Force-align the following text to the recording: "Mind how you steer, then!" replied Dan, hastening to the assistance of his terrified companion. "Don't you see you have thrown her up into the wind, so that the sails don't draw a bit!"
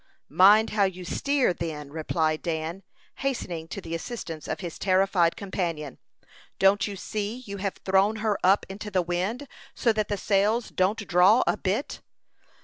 "Mind 0.29 0.71
how 0.71 0.85
you 0.85 1.05
steer, 1.05 1.53
then!" 1.53 1.91
replied 1.91 2.41
Dan, 2.41 2.81
hastening 3.17 3.67
to 3.67 3.79
the 3.79 3.93
assistance 3.93 4.47
of 4.47 4.59
his 4.61 4.79
terrified 4.79 5.35
companion. 5.35 5.99
"Don't 6.57 6.87
you 6.87 6.95
see 6.95 7.43
you 7.45 7.57
have 7.57 7.75
thrown 7.85 8.15
her 8.15 8.39
up 8.43 8.65
into 8.67 8.89
the 8.89 9.03
wind, 9.03 9.47
so 9.75 9.93
that 9.93 10.07
the 10.07 10.17
sails 10.17 10.69
don't 10.69 11.07
draw 11.07 11.43
a 11.45 11.55
bit!" 11.55 12.01